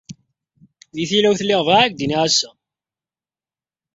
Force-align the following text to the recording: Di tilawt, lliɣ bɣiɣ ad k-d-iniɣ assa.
Di 0.95 1.03
tilawt, 1.09 1.41
lliɣ 1.43 1.61
bɣiɣ 1.67 1.81
ad 1.83 1.91
k-d-iniɣ 1.93 2.19
assa. 2.27 2.49